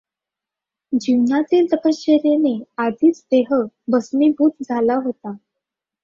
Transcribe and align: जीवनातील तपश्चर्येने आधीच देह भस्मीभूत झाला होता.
जीवनातील 0.93 1.65
तपश्चर्येने 1.73 2.53
आधीच 2.77 3.21
देह 3.31 3.53
भस्मीभूत 3.87 4.63
झाला 4.63 4.95
होता. 4.95 5.35